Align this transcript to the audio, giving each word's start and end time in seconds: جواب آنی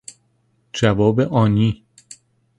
جواب 0.73 1.19
آنی 1.19 1.85